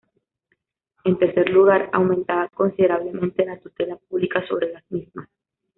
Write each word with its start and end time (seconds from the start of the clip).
En 1.05 1.19
tercer 1.19 1.51
lugar, 1.51 1.91
aumentaba 1.93 2.47
considerablemente 2.49 3.45
la 3.45 3.59
tutela 3.59 3.97
pública 4.09 4.43
sobre 4.47 4.71
las 4.73 4.83
mismas. 4.89 5.29